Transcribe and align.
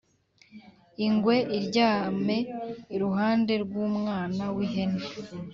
ingwe 1.05 1.35
iryame 1.57 2.37
iruhande 2.95 3.53
rw’umwana 3.63 4.43
w’ihene. 4.55 5.05